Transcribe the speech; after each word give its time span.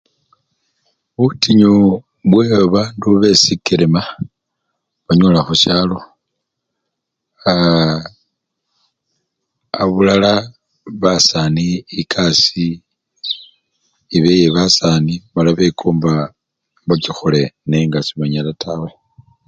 Butinyu 1.19 1.73
bwebabandu 2.31 3.09
besikelema 3.21 4.01
banyola 5.05 5.39
khusyalo, 5.47 5.97
aaa! 7.51 7.99
abulala 9.81 10.31
basani 11.01 11.67
ekasii, 11.99 12.81
eba 14.15 14.29
yebasani 14.39 15.15
mala 15.33 15.51
bekomba 15.59 16.11
bakikhole 16.87 17.41
nenga 17.69 17.99
sebanyal 18.07 18.47
tawe. 18.61 18.89